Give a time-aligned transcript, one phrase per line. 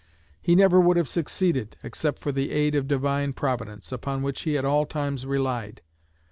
[0.41, 4.57] He never would have succeeded except for the aid of Divine Providence, upon which he
[4.57, 5.83] at all times relied.